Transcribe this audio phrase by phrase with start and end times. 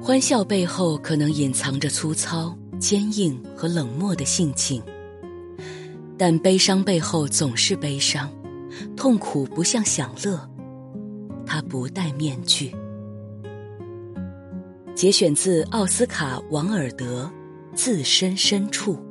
[0.00, 4.82] 欢笑背后可能隐藏着粗糙坚硬和冷漠的性情
[6.16, 8.30] 但悲伤背后总是悲伤
[8.96, 10.48] 痛苦不像享乐
[11.46, 12.74] 它不戴面具。
[14.98, 17.30] 节选自奥斯卡王尔德
[17.72, 19.07] 自身深处。